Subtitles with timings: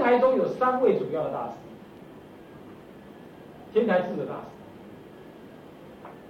[0.00, 1.52] 台中有三位主要的大师，
[3.72, 4.46] 天台智的大师，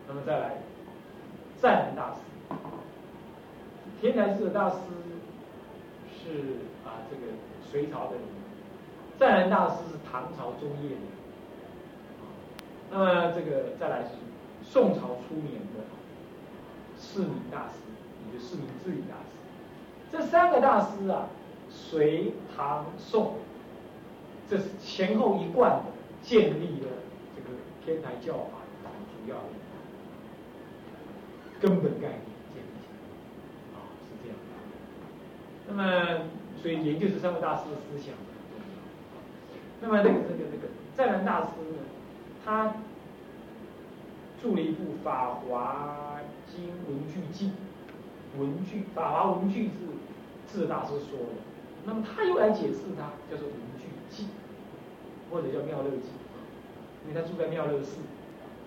[0.07, 0.59] 那么再来
[1.61, 2.17] 湛然大师。
[4.01, 4.77] 天台智的大师
[6.11, 6.57] 是
[6.87, 7.33] 啊，这个
[7.71, 8.23] 隋朝的人，
[9.19, 10.97] 湛然大师是唐朝中叶的。
[12.91, 14.11] 那么这个再来是
[14.63, 15.85] 宋朝初年的
[16.99, 17.75] 释明大师，
[18.27, 19.31] 也就释明智理大师。
[20.11, 21.29] 这三个大师啊，
[21.69, 23.35] 隋唐宋，
[24.51, 25.85] 这是前后一贯的
[26.23, 26.89] 建立了
[27.37, 27.47] 这个
[27.85, 29.43] 天台教法的主要的
[31.61, 32.21] 根本概念
[32.53, 32.85] 建立起
[33.71, 34.37] 来，啊，是这样。
[35.69, 35.81] 那么，
[36.61, 38.69] 所以研究这三位大师的思想很重要。
[39.81, 41.79] 那么，那个那个那个湛然大师呢，
[42.45, 42.75] 他
[44.43, 46.19] 著了一部《法华
[46.53, 47.53] 经文具记》，
[48.41, 49.71] 文具《法华文具》是。
[50.53, 51.39] 智大师说的，
[51.87, 53.80] 那么他又来解释它，叫做文具，
[55.31, 56.09] 或者叫妙乐记，
[57.07, 58.01] 因为他住在妙乐寺，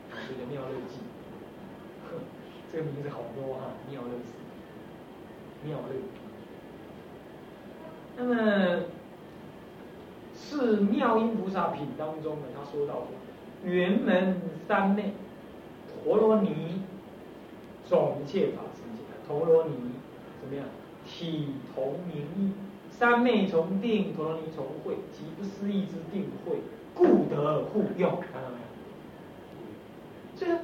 [0.10, 0.98] 所以叫妙乐记。
[2.72, 4.34] 这个名字好多哈，妙乐寺，
[5.68, 5.96] 妙乐。
[8.18, 8.84] 那么
[10.36, 15.14] 是妙音菩萨品当中呢，他说到的圆门三昧，
[16.04, 16.82] 陀罗尼，
[17.88, 19.72] 总一切法世界，陀罗尼
[20.42, 20.66] 怎么样？
[21.06, 22.54] 体同名义，
[22.98, 26.58] 三昧从定，陀罗尼从会，即不思议之定慧，
[26.94, 28.12] 故得互用。
[28.22, 28.68] 看到没有？
[30.38, 30.60] 这个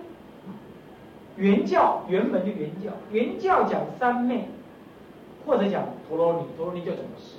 [1.36, 4.48] 原教原本就原教，原教讲三昧，
[5.46, 7.36] 或者讲陀罗尼，陀罗尼叫总持，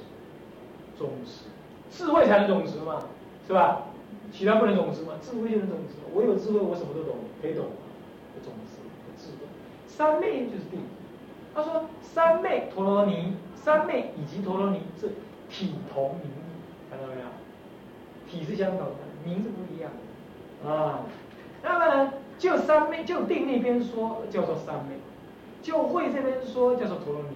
[0.98, 1.46] 总持，
[1.90, 3.04] 智慧才能总持嘛，
[3.46, 3.82] 是吧？
[4.32, 5.94] 其他不能总持嘛，智慧就能总持。
[6.12, 7.66] 我有智慧，我什么都懂，可以懂？
[8.42, 8.82] 总持，
[9.16, 9.46] 智慧，
[9.86, 10.80] 三昧就是定。
[11.52, 15.08] 他说：“三昧陀罗尼，三昧以及陀罗尼是
[15.50, 17.26] 体同名义，看到没有？
[18.28, 18.94] 体是相同的，
[19.24, 19.90] 名字不一样
[20.62, 21.00] 的啊。
[21.62, 24.96] 那么呢，就三昧就定那边说叫做三昧，
[25.62, 27.28] 就会这边说叫做陀罗尼，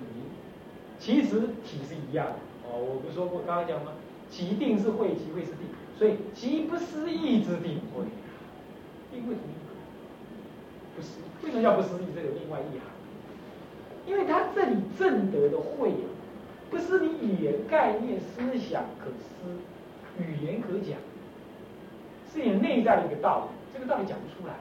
[0.99, 2.33] 其实体是一样的
[2.65, 2.79] 哦。
[2.79, 3.93] 我不是说过刚刚讲吗？
[4.31, 5.69] 即定是会，即会是定，
[5.99, 8.05] 所以即不思议之定会，
[9.13, 11.09] 定会同一个，不是
[11.45, 12.07] 为什么叫不思议？
[12.15, 12.89] 这有另外意涵。”
[14.07, 16.07] 因为他这里正德的会啊，
[16.75, 19.47] 不是你语言概念思想可思，
[20.19, 20.99] 语言可讲，
[22.33, 24.55] 是你内在的一个道理，这个道理讲不出来。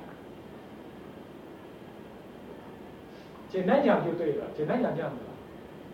[3.50, 5.32] 简单讲就对了，简单讲这样子吧。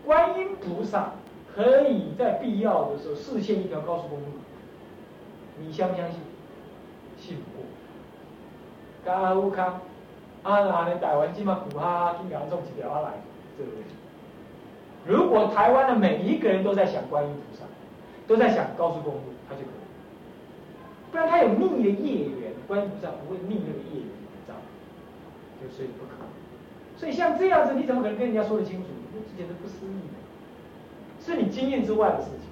[0.04, 1.12] 观音菩萨
[1.54, 4.26] 可以在必要的时候视现一条高速公路，
[5.58, 6.20] 你相不相信？
[7.18, 7.66] 信不过。
[9.02, 9.80] 刚乌康，
[10.42, 13.12] 啊，那你台湾今嘛苦哈，今两种几条啊来。
[13.56, 13.82] 对不对？
[15.06, 17.64] 如果台湾的每一个人都在想观音菩萨，
[18.26, 19.74] 都在想高速公路，他就可以。
[21.10, 24.62] 不然他有逆的业缘，观音菩萨不会逆那个业缘，你知道吗？
[25.60, 26.28] 就所以不可能。
[26.96, 28.86] 所以像这样子，你怎么可能跟人家说得清楚？
[29.12, 30.14] 这简直不思议的，
[31.24, 32.48] 是你经验之外的事情。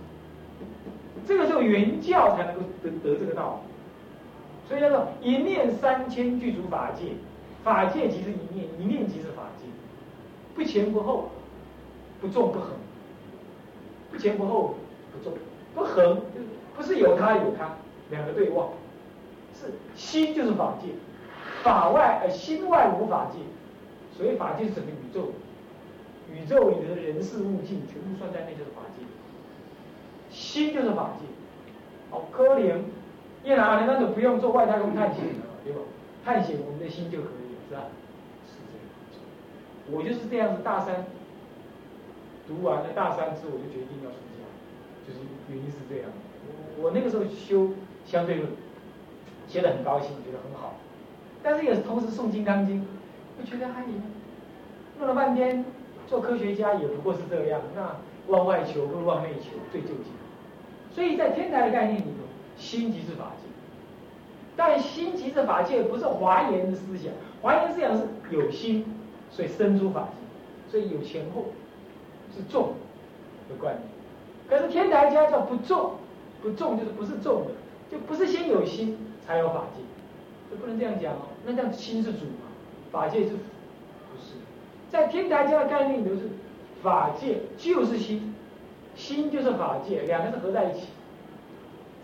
[1.26, 3.68] 这个时候原教才能够得得这个道理。
[4.68, 7.12] 所以叫做一念三千具足法界，
[7.62, 9.66] 法界即是一念，一念即是法界。
[10.54, 11.30] 不前不后，
[12.20, 12.70] 不重不横，
[14.10, 14.74] 不前不后
[15.12, 15.32] 不重
[15.74, 16.20] 不横，
[16.76, 17.76] 不是有他有他
[18.10, 18.70] 两个对望，
[19.54, 20.88] 是心就是法界，
[21.62, 23.38] 法外呃心外无法界，
[24.16, 25.32] 所以法界是整个宇宙，
[26.32, 29.04] 宇宙里的人事物境全部算在内就是法界，
[30.30, 31.26] 心就是法界，
[32.10, 32.78] 好可怜，
[33.44, 35.78] 叶南那种不用做外太空探险了，对吧？
[36.24, 37.82] 探险我们的心就可以了，是吧？
[39.90, 41.06] 我就是这样子，大三
[42.48, 44.42] 读完了大三之后，我就决定要出家，
[45.06, 46.10] 就是原因是这样。
[46.78, 47.74] 我我那个时候修
[48.06, 48.48] 相对论，
[49.46, 50.76] 学得很高兴，觉得很好，
[51.42, 52.80] 但是也是同时诵《金刚经》，
[53.38, 53.84] 就觉得还
[54.98, 55.64] 弄了半天，
[56.06, 57.60] 做科学家也不过是这样。
[57.76, 57.94] 那
[58.26, 60.12] 往外求不如往内求最究竟。
[60.90, 62.24] 所以在天台的概念里头，
[62.56, 63.48] 心即是法界，
[64.56, 67.12] 但心即是法界不是华严的思想，
[67.42, 68.84] 华严思想是有心。
[69.30, 71.44] 所以生诸法界，所以有前后，
[72.36, 72.74] 是重
[73.48, 73.88] 的观念。
[74.48, 75.92] 可是天台家叫不重，
[76.42, 77.50] 不重就是不是重的，
[77.90, 78.96] 就不是先有心
[79.26, 79.82] 才有法界，
[80.50, 81.28] 就不能这样讲哦。
[81.44, 82.48] 那这样心是主嘛，
[82.90, 83.36] 法界是不
[84.18, 84.34] 是？
[84.90, 86.30] 在天台家的概念里头是
[86.82, 88.34] 法界就是心，
[88.94, 90.86] 心就是法界，两个是合在一起。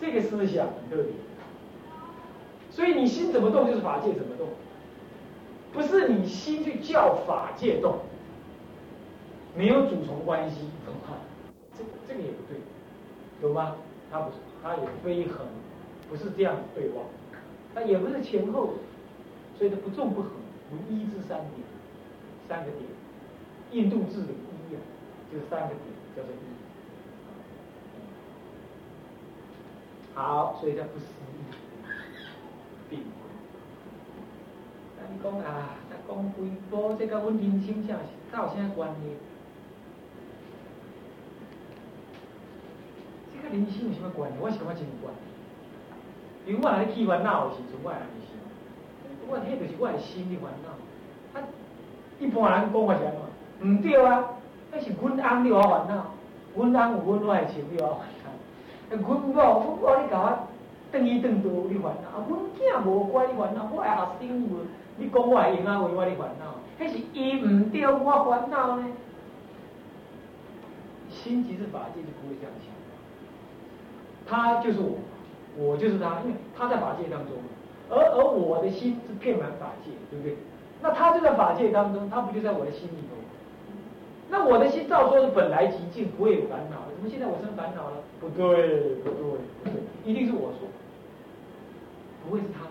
[0.01, 1.13] 这个思想很特别，
[2.71, 4.49] 所以你心怎么动就是法界怎么动。
[5.73, 7.95] 不是你心去叫法界动，
[9.57, 10.69] 没有主从关系，
[11.79, 12.59] 这这个也不对，
[13.41, 13.77] 懂吗？
[14.11, 15.47] 他不是，他也非横，
[16.09, 17.05] 不是这样对望，
[17.75, 18.75] 他也不是前后，
[19.57, 20.31] 所以它不重不横，
[20.73, 21.51] 无一至三点，
[22.49, 22.83] 三个点，
[23.73, 24.79] 印度字的一啊，
[25.33, 25.81] 就三个点
[26.17, 26.37] 叫做一。
[30.15, 31.39] 好，所以它不思议，
[32.89, 33.07] 并不。
[34.99, 38.01] 那你讲啊，那讲规波，这跟阮人生啥是
[38.37, 39.17] 有啥关系？
[43.35, 44.37] 这跟人生有什么关系？
[44.41, 45.23] 我想我真关系。
[46.45, 48.35] 因为我来起烦恼的时阵，我会安尼想，
[49.31, 50.75] 我迄就是我的心的烦恼。
[51.39, 51.47] 啊，
[52.19, 53.23] 一般人讲法是安怎？
[53.63, 54.25] 唔对啊，
[54.73, 56.11] 那是阮翁了我烦恼，
[56.57, 58.27] 阮翁有阮我的情了我烦恼。
[58.91, 59.39] 阮某，阮
[59.79, 60.27] 某你甲我
[60.91, 64.67] 转伊转倒，你烦恼；啊，阮囝无乖你烦恼，我的学生无，
[64.99, 68.85] 你讲我会用啊为我你烦恼，迄是伊毋对我烦恼呢。
[71.09, 72.84] 心即是法界，就不会这样想。
[74.27, 74.97] 他就是我，
[75.57, 77.33] 我就是他，因为他在法界当中，
[77.91, 80.37] 而而我的心是遍满法界，对不对？
[80.83, 83.17] 那他就在法界当中，他不就在我的心里头？
[84.31, 87.97] 那我的心照说是本来极静，不会有烦恼的，怎么现在我生烦恼了？
[88.21, 89.23] 不对，不对，
[89.63, 90.67] 不对，一定是我说，
[92.25, 92.71] 不会是他说。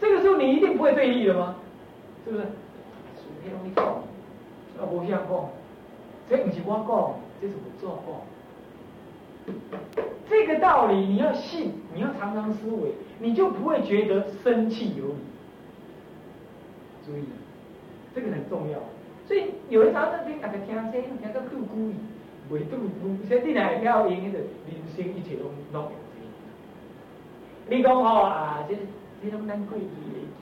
[0.00, 1.56] 这个时候你一定不会对立的吗？
[2.24, 2.44] 是不是？
[2.44, 5.50] 属天容易讲，啊，不像讲，
[6.28, 8.14] 这不是我讲，这是我做讲。
[10.28, 15.14] 这个道理你要信，你要常常思维，你就不会觉得生气有理。
[17.04, 17.24] 注意，
[18.14, 18.78] 这个很重要。
[19.26, 21.94] 所以有的时候你大家听这，听到拄故意，
[22.50, 24.48] 袂拄拄，说你若会晓用迄个人
[24.94, 25.92] 生一切拢拢用
[27.68, 27.74] 这。
[27.76, 28.76] 你讲吼啊，这
[29.22, 29.90] 这种咱过去的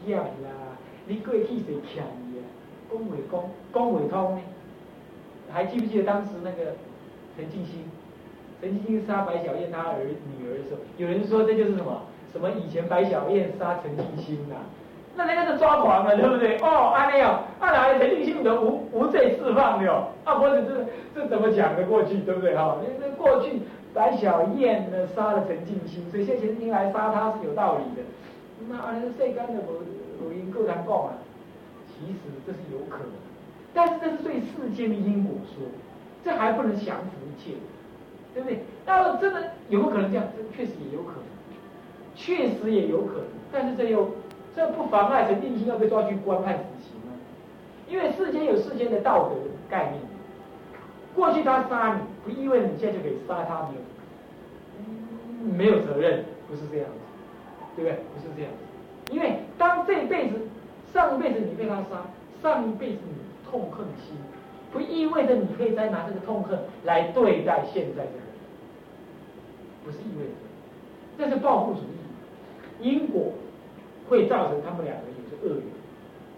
[0.04, 2.44] 经验啦，你过去是欠伊啊，
[2.90, 3.42] 讲未讲，
[3.72, 4.40] 讲未通呢？
[5.50, 6.76] 还记不记得当时那个
[7.34, 7.84] 陈静心？
[8.60, 12.02] 陈静心杀白小燕他儿女儿的时候，有人说这就是什么？
[12.32, 14.56] 什么以前白小燕杀陈静心呐？
[15.16, 16.58] 那那个是抓狂了，对不对？
[16.58, 22.54] 哦，安利哦，那来陈定心的无无罪释放的哦，啊，不是这这怎么讲的过去，对不对？
[22.54, 23.62] 哈，那那过去
[23.94, 28.02] 白小燕呢杀了陈静心，所以现在陈静来杀他是有道理的。
[28.68, 29.82] 那那个世间的我
[30.22, 31.14] 我因够难讲啊，
[31.88, 33.10] 其实这是有可能，
[33.72, 35.66] 但是这是对世间的因果说，
[36.22, 37.56] 这还不能降服一切，
[38.34, 38.60] 对不对？
[38.86, 40.26] 那真的有没有可能这样？
[40.36, 41.22] 这确实也有可能，
[42.14, 44.10] 确实也有可能，但是这又。
[44.56, 47.14] 这不妨碍陈定心要被抓去关判死刑啊！
[47.88, 49.36] 因为世间有世间的道德
[49.70, 50.02] 概念。
[51.14, 53.68] 过去他杀你，不意味着你现在就可以杀他，
[55.54, 56.98] 没有没有责任，不是这样子，
[57.76, 58.00] 对不对？
[58.12, 59.14] 不是这样子。
[59.14, 60.40] 因为当这一辈子
[60.92, 62.02] 上一辈子你被他杀，
[62.42, 63.14] 上一辈子你
[63.48, 64.16] 痛恨心，
[64.72, 68.22] 不意味着你可以再拿这个痛恨来对待现在的人，
[69.84, 70.32] 不是意味着，
[71.18, 71.84] 这是报复主义，
[72.88, 73.32] 因果。
[74.08, 75.64] 会造成他们两个也是恶缘，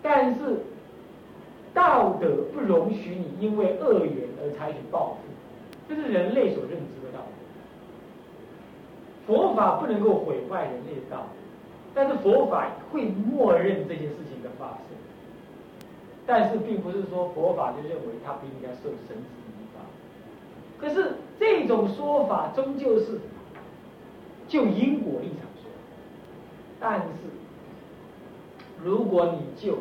[0.03, 0.41] 但是
[1.73, 5.19] 道德不容许你因为恶缘而采取报复，
[5.89, 7.21] 这是人类所认知的道
[9.29, 9.33] 德。
[9.33, 11.25] 佛法不能够毁坏人类的道德，
[11.95, 14.79] 但是佛法会默认这件事情的发生，
[16.31, 19.81] 但是并不是说佛法就认为他不应该受神子以法。
[20.79, 23.19] 可是这种说法终究是
[24.47, 25.69] 就因果立场说，
[26.79, 27.07] 但是。
[28.83, 29.77] 如果你就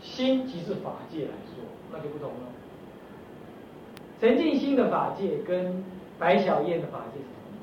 [0.00, 1.62] 心即是法界来说，
[1.92, 2.36] 那就不同了。
[4.18, 5.84] 陈静心的法界跟
[6.18, 7.58] 白小燕的法界是同一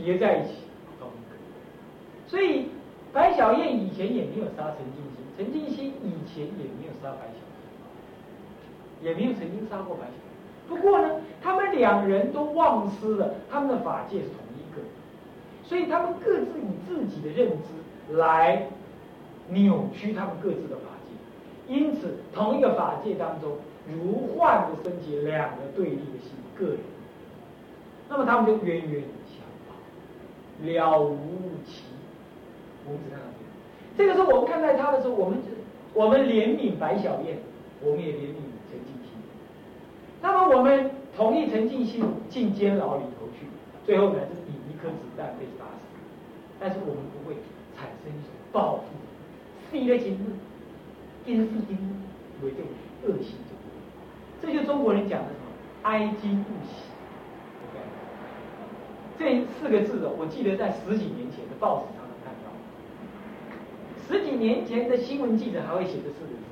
[0.00, 0.54] 个，是叠在一起
[0.98, 1.36] 同一个。
[2.26, 2.70] 所以
[3.12, 7.40] 白小燕以前也没有杀陈静心，陈静心以前也没有杀白小
[9.00, 10.20] 燕，也没有曾经杀过白小燕。
[10.68, 14.82] 不过呢，他们两人都忘失了他们的法界是同一个，
[15.64, 18.68] 所以他们各自以自己的认知来。
[19.48, 23.56] 扭曲他们各自的法界，因此同一个法界当中，
[23.88, 26.78] 如幻的升起两个对立的心，个人，
[28.08, 29.74] 那么他们就冤冤相报，
[30.62, 31.16] 了无
[31.66, 31.82] 期。
[32.86, 33.26] 我们只看到
[34.00, 35.38] 这个，时候我们看待他的时候，我们
[35.92, 37.36] 我们怜悯白小燕，
[37.82, 39.12] 我们也怜悯陈静心。
[40.22, 43.44] 那么我们同意陈静心进监牢里头去，
[43.84, 46.00] 最后呢是以一颗子弹被打死，
[46.58, 47.36] 但是我们不会
[47.76, 48.84] 产生一种报复。
[49.70, 51.76] 第一类型是因事因
[52.42, 52.66] 为这种
[53.04, 53.36] 恶行
[54.40, 55.52] 就这就中国人讲的什么
[55.82, 56.88] 哀今不喜。
[59.18, 61.99] 这四个字哦，我记得在十几年前的报纸，
[64.10, 66.42] 十几年前的新闻记者还会写这四个字，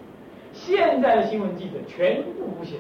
[0.55, 2.77] 现在的新闻记者全部不写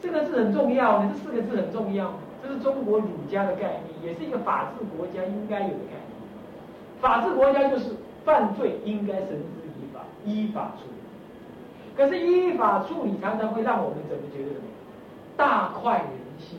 [0.00, 0.24] 这个字。
[0.24, 6.16] 这个字很重要，这四个字很重要，这是中国儒家的概念，也是一个法治国家应该有的概念。
[6.98, 7.90] 法治国家就是
[8.24, 10.96] 犯罪应该绳之以法，依法处理。
[11.94, 14.64] 可是依法处理常常会让我们怎么觉得什么？
[15.36, 16.06] 大快人
[16.38, 16.58] 心，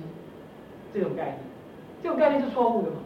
[0.94, 1.40] 这种概念，
[2.04, 2.98] 这种概念是错误的嘛？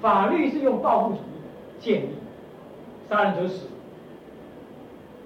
[0.00, 2.14] 法律是用报复主义建立，
[3.08, 3.66] 杀人者死，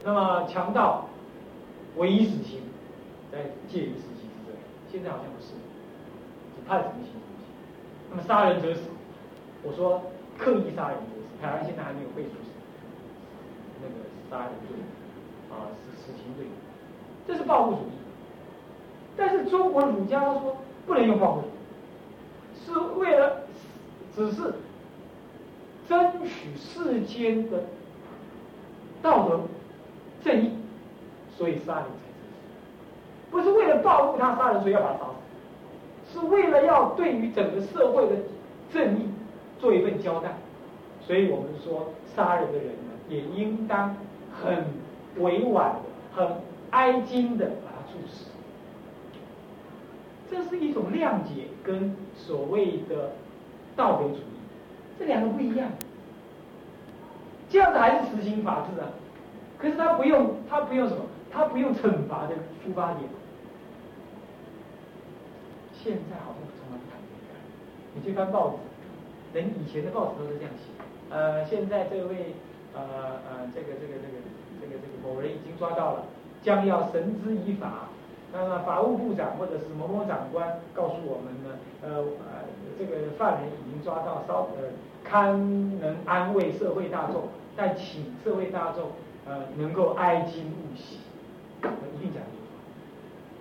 [0.04, 1.06] 那么强盗
[1.96, 2.60] 唯一死刑，
[3.30, 3.38] 在
[3.68, 4.60] 戒严时期是这样，
[4.90, 5.48] 现在好像不是，
[6.56, 7.46] 只判什么刑什么刑。
[8.10, 8.80] 那么杀人者死，
[9.62, 10.02] 我说
[10.38, 12.30] 刻意杀人者死，台湾现在还没有被处
[13.82, 13.94] 那个
[14.30, 14.76] 杀人罪，
[15.50, 16.46] 啊，死死刑罪，
[17.26, 17.92] 这是报复主义。
[19.14, 21.42] 但是中国儒家说不能用报复，
[22.64, 23.41] 是为了
[24.14, 24.54] 只是
[25.88, 27.64] 争取世间的
[29.02, 29.40] 道德
[30.22, 30.50] 正义，
[31.36, 31.92] 所以杀人才死，
[33.30, 35.04] 不是为了报复他杀人，所以要把他杀
[36.12, 38.16] 死，是为了要对于整个社会的
[38.72, 39.08] 正义
[39.58, 40.36] 做一份交代，
[41.00, 43.96] 所以我们说杀人的人呢，也应当
[44.42, 44.66] 很
[45.18, 45.80] 委婉的、
[46.14, 46.36] 很
[46.70, 48.26] 哀矜的把他处死。
[50.30, 53.12] 这是一种谅解跟所谓的
[53.76, 54.22] 道德主义，
[54.98, 55.70] 这两个不一样。
[57.50, 58.88] 这样子还是实行法治啊，
[59.58, 61.02] 可是他不用，他不用什么？
[61.30, 63.08] 他不用惩罚的出发点。
[65.72, 67.34] 现在好像从来不谈这个，
[67.94, 70.70] 你去翻报纸，人以前的报纸都是这样写。
[71.10, 72.34] 呃，现在这位
[72.74, 74.20] 呃呃这个这个这个
[74.60, 76.04] 这个这个某人已经抓到了，
[76.42, 77.88] 将要绳之以法。
[78.34, 82.48] 那么法务部长或者是某某长官告诉我们呢，呃呃，
[82.78, 84.72] 这个犯人已经抓到，稍呃
[85.04, 87.24] 堪能安慰社会大众，
[87.54, 88.92] 但请社会大众
[89.26, 90.96] 呃能够哀矜勿喜，
[91.60, 92.56] 一定讲这句话。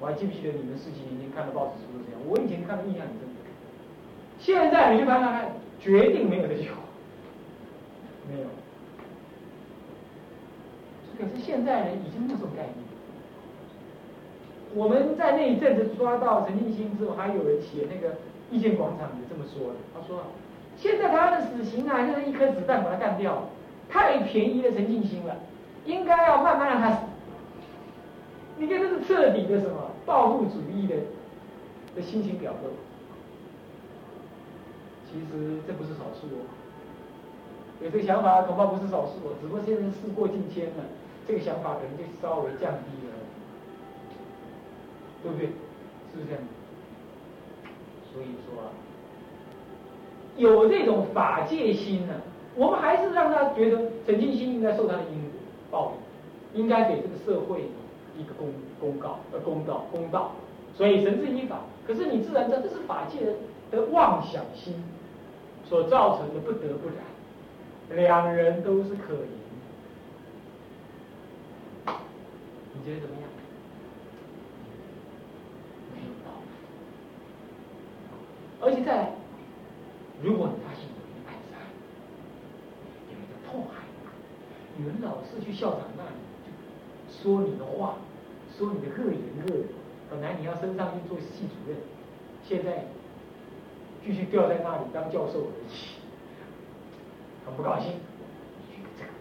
[0.02, 2.20] 我还记不记得你们十几年前看的报纸是不是这样？
[2.28, 3.48] 我以前看的印象很深刻。
[4.40, 6.76] 现在你去看看看，决定没有这句话，
[8.30, 8.48] 没有。
[11.18, 12.91] 可是现在人已经没有这种概念。
[14.74, 18.16] 我们在那一阵子抓到陈进兴之后，还有人写那个
[18.50, 19.80] 意见广场也这么说的。
[19.94, 20.24] 他说
[20.78, 23.50] ：“现在台湾的死刑啊，就是一颗子弹把他干掉，
[23.90, 25.36] 太便宜了陈进兴了，
[25.86, 26.98] 应该要慢慢让他死。”
[28.58, 30.96] 你看这是彻底的什么报复主义的
[31.96, 32.70] 的心情表露。
[35.12, 36.48] 其实这不是少数哦，
[37.82, 40.86] 有这个想法恐怕不是少数哦，只不过现在事过境迁了，
[41.28, 43.14] 这个想法可能就稍微降低了。
[45.24, 45.48] 对不对？
[45.48, 46.42] 是不是这样？
[48.12, 48.72] 所以说，
[50.38, 52.14] 有这种法界心呢，
[52.56, 55.32] 我们还是让他觉得陈静心应该受他的因果
[55.70, 55.94] 报
[56.54, 57.62] 应，应该给这个社会
[58.18, 58.50] 一个公
[58.80, 60.32] 公告、呃公道、公道。
[60.76, 63.20] 所以神之依法，可是你自然知道这是法界
[63.72, 64.74] 的妄想心
[65.64, 69.28] 所造成的不得不然，两人都是可怜。
[72.74, 73.31] 你觉得怎么样？
[78.72, 79.12] 而且在，
[80.24, 81.60] 如果你发现有人暗杀，
[83.12, 83.84] 有人在迫害，
[84.80, 86.16] 有人老是去校长那里
[87.12, 87.96] 说你的话，
[88.58, 89.66] 说你的恶言恶语，
[90.10, 91.76] 本来你要升上去做系主任，
[92.48, 92.86] 现在
[94.06, 96.00] 继续吊在那里当教授而已，
[97.46, 97.92] 很不高兴。
[97.92, 99.12] 你觉得这个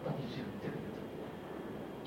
[0.00, 1.28] 到底是这个怎么样？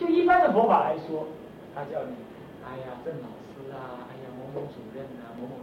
[0.02, 1.28] 就一般的佛法来说，
[1.76, 2.18] 他叫你，
[2.66, 5.54] 哎呀，郑老师啊，哎呀，某某主任啊，某某。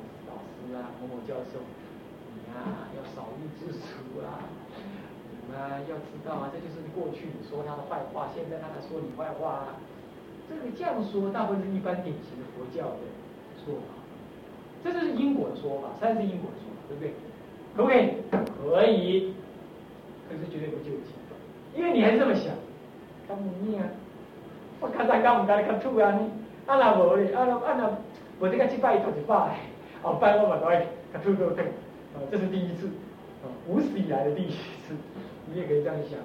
[0.74, 1.60] 啊，某某教授，
[2.34, 4.42] 你呀要少欲知足啊！
[5.30, 5.54] 你们
[5.88, 9.80] 要知道啊，这就是你过去你说他的坏话，现在他在说你坏话啊。
[10.48, 13.04] 这个这样说，大部分是一般典型的佛教的
[13.64, 13.94] 说法。
[14.82, 17.14] 这就是因果的说法，三是因果的说法，对不对？
[17.76, 18.14] 可不可以？
[18.60, 19.34] 可以，
[20.28, 21.12] 可是绝对不救济，
[21.74, 22.52] 因为你还这么想。
[23.26, 23.84] 干你啊！
[24.80, 26.26] 我看在干唔干，看吐啊你！
[26.66, 27.90] 啊那无咧，啊那啊那，
[28.38, 29.60] 我这个去拜一头就拜。
[30.04, 32.86] 哦，拜我嘛，都会他吐吐吐，啊，这是第一次，
[33.42, 34.94] 啊，无史以来的第一次，
[35.50, 36.18] 你也可以这样想。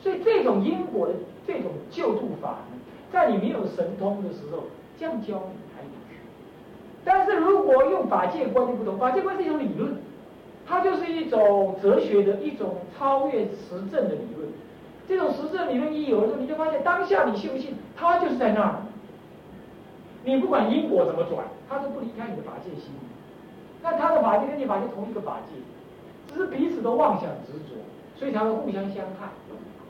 [0.00, 1.14] 所以这种因果的
[1.46, 2.76] 这种救度法呢，
[3.12, 4.64] 在你没有神通的时候，
[4.98, 6.18] 这样教你还有趣。
[7.04, 9.96] 但是如果用法界观就不同，法界观是一种理论，
[10.66, 14.48] 它就是一种哲学的一种超越实证的理论。
[15.06, 18.82] 这种实证理论一有了之后，你就发现当下你信不信，它就是在那儿。
[20.24, 22.90] 你不管因果怎么转，它都不离开你的法界心。
[23.82, 27.74] 那他的法界跟你法界同一个法界，只是彼此都妄想执着，
[28.16, 29.28] 所以才会互相相害。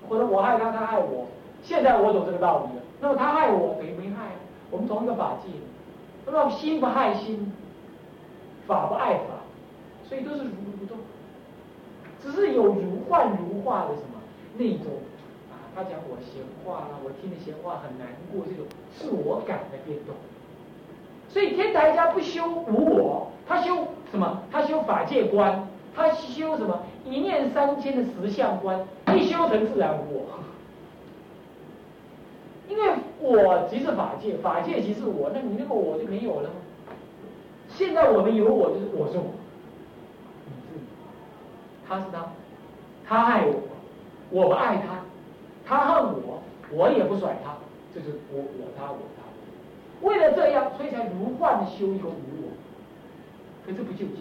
[0.09, 1.27] 或者我害他，他害我。
[1.63, 2.83] 现在我懂这个道理了。
[3.01, 4.33] 那么他害我等于没害，
[4.71, 5.49] 我们同一个法界。
[6.27, 7.53] 那么心不害心，
[8.67, 9.45] 法不爱法，
[10.09, 10.97] 所以都是如如不动。
[12.21, 14.21] 只是有如幻如化的什么
[14.57, 15.03] 那种
[15.51, 15.69] 啊？
[15.75, 18.65] 他讲我闲话啦，我听的闲话很难过，这种
[18.97, 20.15] 自我感的变动。
[21.33, 24.43] 所以天台家不修无我，他修什么？
[24.53, 26.79] 他修法界观，他修什么？
[27.07, 28.79] 一念三千的实相观，
[29.17, 30.27] 一修成自然无我。
[32.69, 36.51] 因为我即是法界，法界即是我，那你那个我就没有了？
[37.71, 39.33] 现在我们有我，就是我是我，
[40.45, 40.81] 你是你，
[41.89, 42.27] 他是他，
[43.09, 43.55] 他爱我，
[44.31, 45.01] 我不爱他，
[45.65, 47.55] 他恨我，我也不甩他，
[47.95, 49.22] 就是我我他我他。
[50.03, 52.51] 为了这样，所以才如幻的修一个无我，
[53.65, 54.17] 可是不究竟。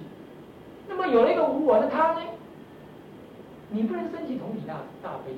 [0.87, 2.21] 那么有了一个无我的他呢？
[3.69, 5.33] 你不能升起同体大大悲。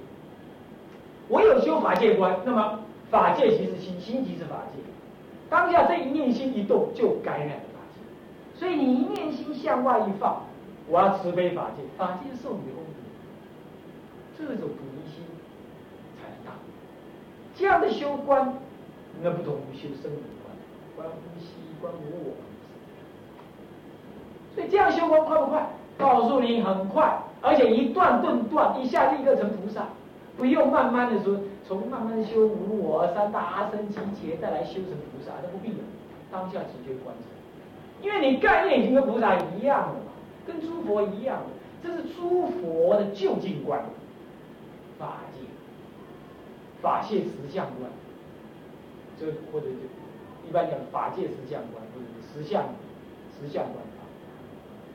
[1.27, 2.79] 我有修法界观，那么。
[3.11, 4.81] 法界即是心，心即是法界。
[5.47, 8.59] 当下这一念心一动，就感染了法界。
[8.59, 10.41] 所以你一念心向外一放，
[10.87, 14.35] 我要慈悲法界，法界受你的功德。
[14.35, 15.23] 这种菩提心
[16.19, 16.53] 才能大。
[17.55, 18.55] 这样的修观，
[19.21, 20.55] 那不同于修生无观，
[20.95, 22.33] 观呼吸，观无我。
[24.55, 25.67] 所以这样修观快不快？
[25.97, 29.87] 告诉你很快，而且一断顿断，一下立刻成菩萨，
[30.37, 31.37] 不用慢慢的说。
[31.65, 35.77] 从慢慢修无我三大阿僧集结，再来修成菩萨，那不必了。
[36.29, 40.11] 当下直接观察，因为你概念已经跟菩萨一样了嘛，
[40.45, 41.45] 跟诸佛一样了，
[41.81, 43.81] 这是诸佛的究竟观，
[44.99, 45.45] 法界、
[46.81, 47.89] 法界实相观，
[49.19, 52.63] 这或者就一般讲法界实相观，或者实相
[53.39, 53.75] 实相观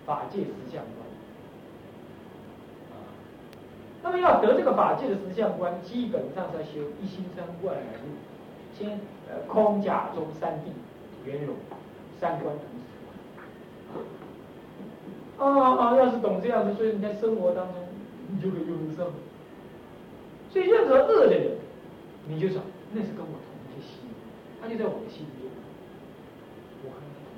[0.06, 1.06] 法，界实相观。
[4.00, 8.08] 那么要得这个法界的实相观，基本上是要修一心三观来入，
[8.78, 10.70] 先呃空假中三谛
[11.26, 11.56] 圆融
[12.20, 12.84] 三观同时
[15.38, 15.44] 啊
[15.76, 15.96] 啊！
[15.96, 17.74] 要是懂这样子，所以你在生活当中
[18.28, 19.06] 你就可以用得上。
[20.50, 21.56] 所以任何恶的人，
[22.28, 22.62] 你就说
[22.92, 23.94] 那是跟我同一个心，
[24.60, 25.48] 他就在我的心中，
[26.84, 27.30] 我和他同。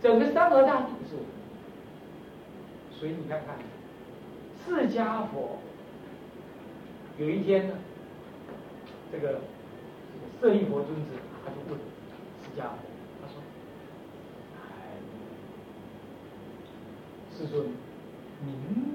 [0.00, 1.28] 整个三河大地是我们，
[2.98, 3.56] 所以你看看。
[4.64, 5.58] 释迦佛
[7.18, 7.74] 有一天呢，
[9.10, 9.40] 这个
[10.40, 11.12] 舍利佛尊者
[11.44, 11.78] 他就问
[12.42, 12.78] 释迦佛，
[13.22, 13.40] 他说
[14.60, 15.00] ：“哎，
[17.34, 17.68] 师尊，
[18.44, 18.94] 您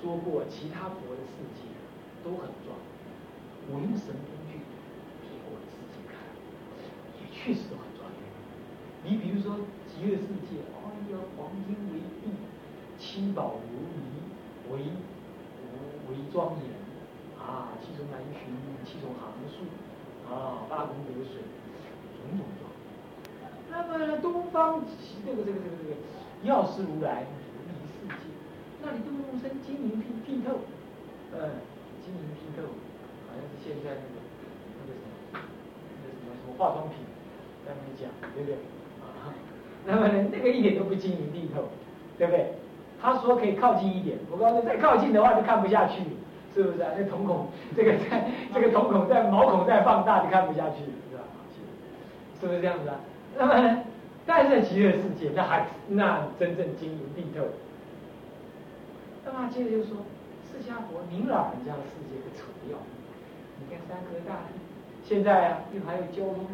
[0.00, 1.70] 说过其他佛的世界
[2.24, 2.76] 都很壮，
[3.70, 4.58] 我用神通去
[5.22, 6.18] 给我的世界看，
[7.20, 8.10] 也确实都很壮观。
[9.04, 9.56] 你比如说
[9.88, 12.30] 极乐世界，哎呀，黄金为地，
[12.98, 14.04] 七宝如泥，
[14.70, 14.92] 为。”
[16.10, 16.68] 为庄严
[17.40, 18.52] 啊，七重南巡，
[18.84, 19.64] 七重行树
[20.28, 21.40] 啊，八功德水，
[22.20, 22.68] 种种状。
[23.70, 24.84] 那么东方
[25.24, 25.96] 这个这个这个这个
[26.42, 28.28] 药师如来如离世界，
[28.82, 30.58] 那里都用身晶莹剔剔透，
[31.32, 31.64] 嗯，
[32.04, 32.68] 晶莹剔透，
[33.24, 34.20] 好像是现在那个
[34.76, 36.98] 那个什么那个什么什么化妆品
[37.64, 38.58] 在那里讲，对不对？
[39.86, 41.68] 那么呢，那个一点都不晶莹剔透，
[42.18, 42.52] 对不对？
[43.00, 46.02] 他说可以靠近一点，我告诉你，再靠近的话就看不下去，
[46.54, 46.90] 是不是啊？
[46.96, 51.24] 那瞳孔，这个在这个瞳孔在毛孔在放大就看不下去，是吧？
[52.40, 53.00] 是不是这样子啊？
[53.36, 53.82] 那么呢，
[54.24, 57.44] 但是极乐世界那还那真正晶莹剔透。
[59.24, 59.96] 那么接着就说，
[60.46, 62.78] 释迦佛您老人家的世界可扯不要，
[63.58, 64.46] 你看山河大，
[65.04, 66.46] 现在啊又还有交通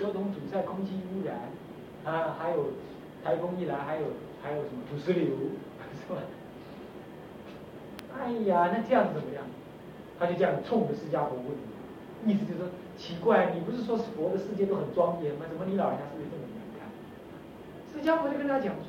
[0.00, 1.36] 交通阻塞、空气污染
[2.04, 2.72] 啊，还有
[3.24, 4.06] 台风一来还有
[4.42, 5.26] 还有什么土石流。
[6.02, 6.20] 是吧？
[8.18, 9.44] 哎呀，那这样子怎么样？
[10.18, 11.54] 他就这样冲着释迦佛问，
[12.26, 15.46] 意思就是说，奇怪，你不是说佛的世界都很庄严吗？
[15.48, 16.86] 怎么你老人家世界这么难看？
[17.92, 18.84] 释迦佛就跟他讲说，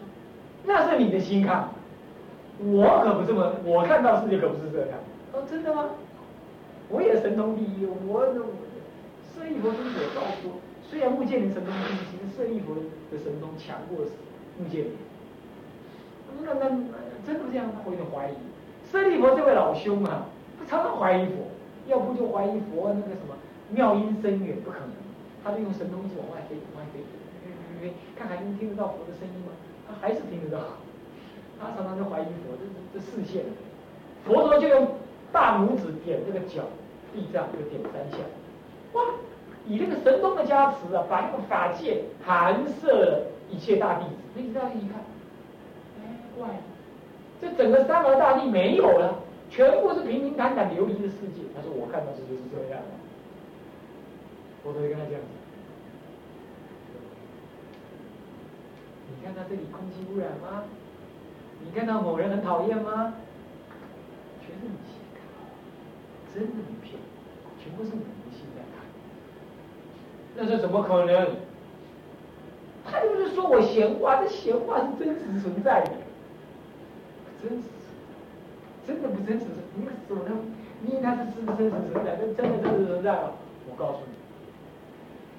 [0.66, 1.70] 那是你的心看，
[2.60, 5.00] 我可不这么，我看到世界可不是这样。
[5.34, 5.90] 哦，真的吗？
[6.90, 8.26] 我也神通第一，我
[9.34, 14.06] 舍利佛尊者告诉我，虽然目犍连神通第一，舍利佛的神通强过
[14.58, 14.88] 目犍连。
[16.44, 16.70] 那那
[17.26, 17.70] 真的这样？
[17.86, 18.34] 我有点怀疑。
[18.92, 20.26] 舍利佛这位老兄啊，
[20.60, 21.48] 他常常怀疑佛，
[21.88, 23.36] 要不就怀疑佛那个什么
[23.70, 24.90] 妙音深远，不可能。
[25.44, 27.00] 他就用神通一直往外飞，往外飞，
[27.44, 29.52] 飞飞飞，看还能听得到佛的声音吗？
[29.88, 30.64] 他还是听得到。
[31.60, 33.44] 他常常就怀疑佛，这这视线。
[34.26, 34.88] 佛陀就用
[35.32, 36.64] 大拇指点这个脚，
[37.14, 38.18] 地藏就点三下。
[38.94, 39.04] 哇！
[39.68, 44.12] 以那个神通的加持啊，把那个法界含摄了一切大弟子。
[44.36, 45.00] 那你这样一看。
[46.38, 46.48] 怪，
[47.40, 51.44] 这整个三河大地没有了，全部是平平坦坦琉璃的世界。
[51.56, 52.88] 他说：“我看到世界是这样的。”
[54.66, 55.30] 我都会跟他这样讲。
[59.10, 60.64] 你看到这里空气污染吗？
[61.64, 63.14] 你看到某人很讨厌吗？
[64.42, 65.22] 全是你心看，
[66.34, 67.00] 真的没骗，
[67.64, 68.02] 全部是你。
[70.36, 71.28] 那这怎么可能？
[72.86, 75.92] 他就是说我闲话，这闲话是真实存在的，
[77.42, 77.64] 真实，
[78.86, 79.46] 真的不真实？
[79.76, 80.38] 你怎么能？
[80.86, 83.32] 因为它是真真实存在，那真的真实存在吗？
[83.70, 84.14] 我告诉你，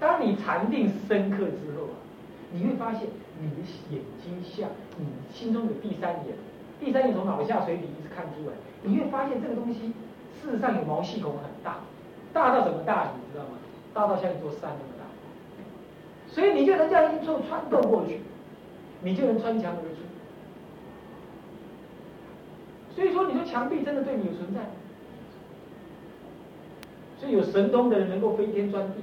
[0.00, 1.94] 当你禅定深刻之后啊，
[2.50, 3.02] 你会发现
[3.38, 3.56] 你的
[3.90, 6.34] 眼睛像你心中有第三眼，
[6.80, 8.54] 第三眼从脑下垂体一直看出来，
[8.84, 9.92] 你会发现这个东西
[10.40, 11.80] 事实上有毛细孔很大，
[12.32, 13.12] 大到什么大？
[13.14, 13.58] 你知道吗？
[13.94, 15.04] 大到像一座山那么大。
[16.34, 18.20] 所以你就能这样一处穿透过去，
[19.02, 19.96] 你就能穿墙而出。
[22.94, 24.60] 所以说，你说墙壁真的对你有存在？
[27.20, 29.00] 所以有神通的人能够飞天钻地，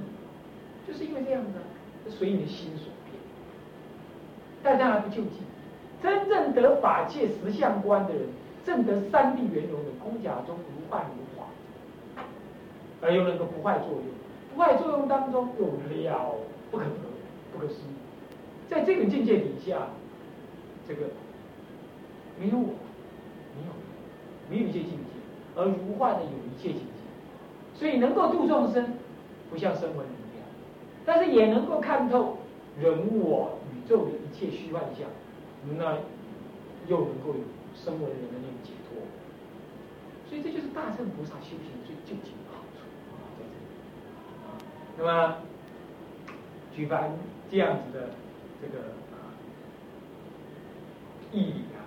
[0.86, 1.52] 就是因为这样子，
[2.10, 3.16] 随你的心所变。
[4.62, 5.42] 大家还不就近，
[6.04, 8.28] 真正得法界实相观的人，
[8.66, 11.48] 正得三地圆融的空假中如幻如化，
[13.02, 14.21] 而又能够不坏作用。
[14.56, 16.36] 外作用当中有了
[16.70, 16.92] 不可得。
[17.54, 17.92] 不可思议，
[18.70, 19.90] 在这个境界底下，
[20.88, 21.08] 这个
[22.40, 22.64] 没有我，
[23.60, 23.74] 没有
[24.50, 25.04] 没有一切境界，
[25.58, 28.94] 而如幻的有一切境界，所以能够度众生，
[29.50, 30.48] 不像声闻人一样，
[31.06, 32.38] 但是也能够看透
[32.80, 35.10] 人我宇宙的一切虚幻相，
[35.78, 35.98] 那
[36.88, 37.44] 又能够有
[37.76, 39.04] 声闻人的那种解脱，
[40.30, 42.32] 所以这就是大乘菩萨修行最究竟，
[44.98, 45.36] 那么
[46.76, 47.12] 举凡。
[47.52, 48.08] 这样子的
[48.62, 48.80] 这个
[49.12, 49.36] 啊
[51.34, 51.84] 义理啊，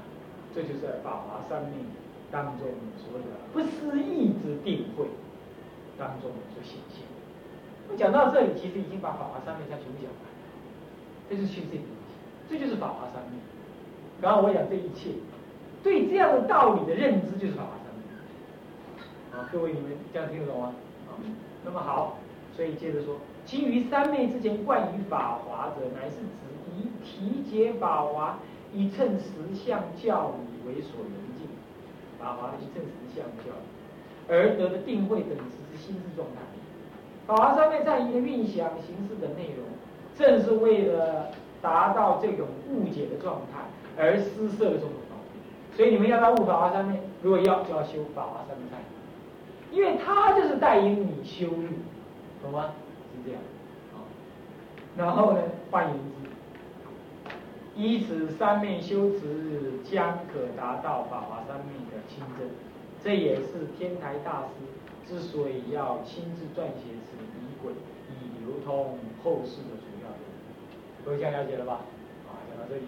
[0.54, 1.70] 这就是法华三昧
[2.30, 2.68] 当中
[3.00, 5.06] 所谓的不思议之定慧
[5.98, 7.00] 当中所显现。
[7.88, 10.36] 我讲到这里，其实已经把法华三昧全部讲完了。
[11.30, 13.38] 这就是修这个东西，这就是法华三昧。
[14.20, 15.12] 刚刚我讲这一切，
[15.82, 18.02] 对这样的道理的认知就是法华三昧。
[19.32, 20.74] 啊，各位你们这样听得懂吗？
[21.08, 21.16] 好，
[21.64, 22.18] 那么好，
[22.56, 23.16] 所以接着说。
[23.46, 28.38] 其余三昧之前冠以法华者，乃是指以体解法华
[28.72, 31.46] 以称实相教理为所缘境，
[32.18, 33.66] 法华以称实相教理
[34.26, 36.40] 而得的定慧等只是心智状态。
[37.26, 39.66] 法华三昧在一个运想形式的内容，
[40.16, 41.28] 正是为了
[41.60, 43.60] 达到这种误解的状态
[43.98, 45.76] 而施设的这种道理。
[45.76, 48.64] 所以你们要到悟法华三昧，如果要就要修法华三昧，
[49.70, 51.68] 因为它就是带领你修律，
[52.44, 52.74] 懂吗？
[53.14, 53.40] 是这样，
[53.94, 54.04] 啊，
[54.96, 55.40] 然后呢？
[55.70, 57.30] 换言之，
[57.74, 62.48] 依此三昧修持，将可达到法华三昧的清正。
[63.02, 67.72] 这也是天台大师之所以要亲自撰写此仪轨，
[68.10, 71.04] 以流通后世的主要原因。
[71.04, 71.80] 各位现在了解了吧？
[72.28, 72.82] 啊，讲到这里，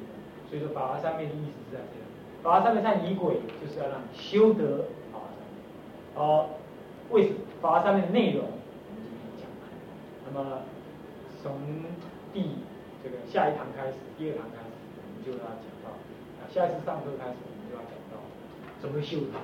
[0.51, 2.07] 所以说法华三昧的意思是在这样。
[2.42, 6.23] 法华三昧上仪轨，就是要让你修得法华三昧。
[6.23, 6.51] 哦，
[7.11, 7.37] 为什么？
[7.61, 8.45] 法华三昧的内容。
[10.26, 10.62] 那么
[11.42, 11.54] 从
[12.32, 12.58] 第
[13.02, 15.94] 这个下一堂开始，第二堂开始，我们就要讲到
[16.42, 18.18] 啊，下一次上课开始，我们就要讲到
[18.82, 19.38] 怎么修它。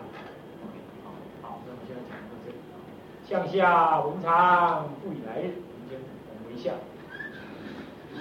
[0.66, 2.74] OK，好，好，那我们现在讲到这里啊。
[3.22, 6.74] 向下文长不以来日，明天我们为下。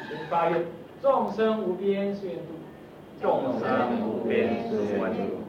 [0.08, 0.64] 先发愿：
[1.02, 2.62] 众生无边誓愿度，
[3.20, 5.00] 众生无边誓愿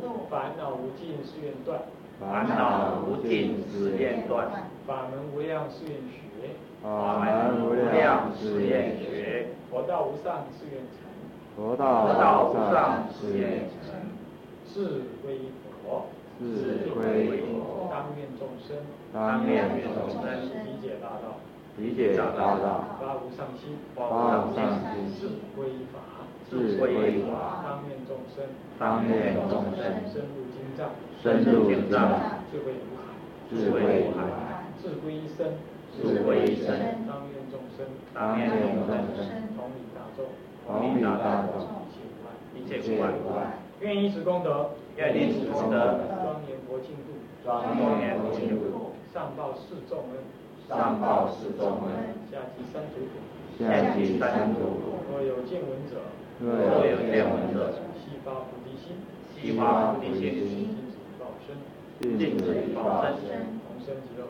[0.00, 1.82] 度，烦恼无尽誓愿断，
[2.18, 4.48] 烦恼无尽誓愿断，
[4.86, 6.21] 法门无量誓愿学。
[6.82, 10.98] 法门无量誓愿学，佛道无上誓愿成，
[11.54, 13.94] 佛道无上誓愿成，
[14.66, 16.06] 智归佛，
[16.40, 18.76] 智归佛，当愿众生，
[19.14, 20.26] 当愿众生，
[20.66, 21.38] 理解大道，
[21.76, 24.02] 理解大道，发无上心，发
[24.42, 28.42] 无上心，智归法，智归法，当愿众生，
[28.76, 29.78] 当愿众生，
[30.10, 30.90] 深入经藏，
[31.22, 32.10] 深入经藏，
[32.50, 33.00] 智慧如海，
[33.48, 35.46] 智慧如海，智归一生。
[36.00, 36.72] 智慧一生，
[37.06, 38.56] 当愿众生，当愿众
[39.12, 40.24] 生，同理大众，
[40.66, 41.68] 同理大众，
[42.56, 43.02] 一切无
[43.36, 50.24] 碍，愿以此功德，愿以此功德，庄严佛净土，庄严佛净土，上报四重恩，
[50.66, 53.20] 上报四重恩，下济三途苦，
[53.60, 56.00] 下济三途苦，若有见闻者，
[56.40, 58.96] 若有见闻者，悉发菩提心，
[59.36, 62.42] 悉发菩提心，尽止报身，尽止
[62.74, 64.24] 报身，同生极乐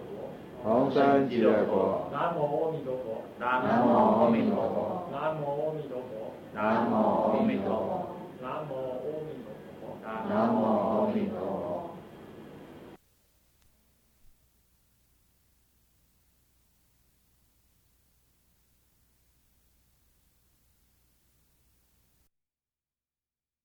[0.62, 0.72] 国。
[0.72, 2.08] 同生极乐国。
[2.12, 3.22] 南无阿弥陀佛。
[3.38, 5.08] 南无阿弥陀佛。
[5.12, 6.32] 南无阿弥陀佛。
[6.54, 8.06] 南无阿弥陀佛。
[8.40, 9.88] 南无阿弥陀佛。
[10.28, 11.81] 南无阿弥陀佛。